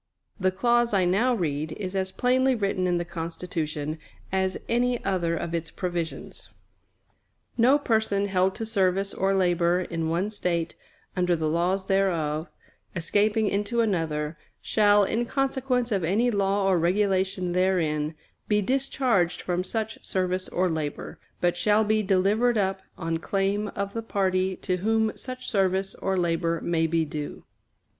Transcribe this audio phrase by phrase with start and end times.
[0.39, 3.99] The clause I now read is as plainly written in the Constitution
[4.31, 6.49] as any other of its provisions:
[7.55, 10.73] "No person held to service or labor in one State
[11.15, 12.47] under the laws thereof,
[12.95, 18.15] escaping into another, shall, in consequence of any law or regulation therein,
[18.47, 23.93] be discharged from such service or labor, but shall be delivered up on claim of
[23.93, 27.43] the party to whom such service or labor may be due."